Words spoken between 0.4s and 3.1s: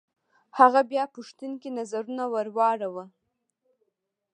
هغه بيا پوښتونکی نظر ور واړوه.